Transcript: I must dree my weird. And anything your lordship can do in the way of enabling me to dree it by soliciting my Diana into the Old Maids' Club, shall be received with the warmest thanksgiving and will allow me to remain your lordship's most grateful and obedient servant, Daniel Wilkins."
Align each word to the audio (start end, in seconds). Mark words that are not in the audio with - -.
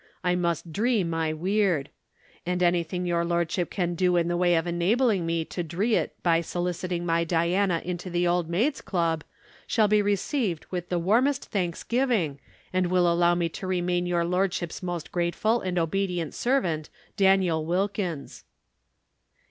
I 0.23 0.33
must 0.33 0.73
dree 0.73 1.03
my 1.03 1.31
weird. 1.31 1.91
And 2.43 2.63
anything 2.63 3.05
your 3.05 3.23
lordship 3.23 3.69
can 3.69 3.93
do 3.93 4.17
in 4.17 4.29
the 4.29 4.35
way 4.35 4.55
of 4.55 4.65
enabling 4.65 5.27
me 5.27 5.45
to 5.45 5.61
dree 5.61 5.93
it 5.93 6.15
by 6.23 6.41
soliciting 6.41 7.05
my 7.05 7.23
Diana 7.23 7.83
into 7.85 8.09
the 8.09 8.25
Old 8.25 8.49
Maids' 8.49 8.81
Club, 8.81 9.23
shall 9.67 9.87
be 9.87 10.01
received 10.01 10.65
with 10.71 10.89
the 10.89 10.97
warmest 10.97 11.51
thanksgiving 11.51 12.39
and 12.73 12.87
will 12.87 13.07
allow 13.07 13.35
me 13.35 13.47
to 13.49 13.67
remain 13.67 14.07
your 14.07 14.25
lordship's 14.25 14.81
most 14.81 15.11
grateful 15.11 15.61
and 15.61 15.77
obedient 15.77 16.33
servant, 16.33 16.89
Daniel 17.15 17.63
Wilkins." 17.63 18.43